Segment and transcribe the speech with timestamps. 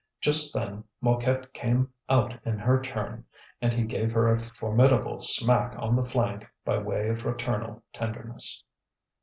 [0.19, 3.23] Just then Mouquette came out in her turn,
[3.61, 8.63] and he gave her a formidable smack on the flank by way of fraternal tenderness.